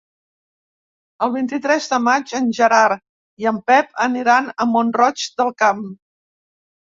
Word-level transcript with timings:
El 1.25 1.31
vint-i-tres 1.35 1.89
de 1.91 1.99
maig 2.05 2.33
en 2.39 2.47
Gerard 2.59 3.03
i 3.45 3.49
en 3.53 3.59
Pep 3.69 3.93
aniran 4.07 4.49
a 4.67 4.69
Mont-roig 4.73 5.27
del 5.43 5.55
Camp. 5.61 5.85